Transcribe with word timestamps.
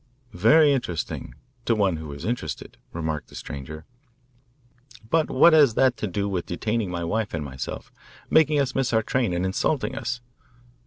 "Very 0.33 0.73
interesting 0.73 1.35
to 1.65 1.75
one 1.75 1.97
who 1.97 2.11
is 2.11 2.25
interested," 2.25 2.77
remarked 2.91 3.27
the 3.27 3.35
stranger, 3.35 3.85
"but 5.11 5.29
what 5.29 5.53
has 5.53 5.75
that 5.75 5.95
to 5.97 6.07
do 6.07 6.27
with 6.27 6.47
detaining 6.47 6.89
my 6.89 7.03
wife 7.03 7.35
and 7.35 7.45
myself, 7.45 7.91
making 8.27 8.59
us 8.59 8.73
miss 8.73 8.93
our 8.93 9.03
train, 9.03 9.31
and 9.31 9.45
insulting 9.45 9.95
us?" 9.95 10.19